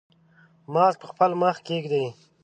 [0.73, 2.05] ماسک په خپل مخ کېږدئ.